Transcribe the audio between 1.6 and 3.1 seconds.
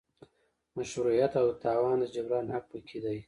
تاوان د جبران حق پکې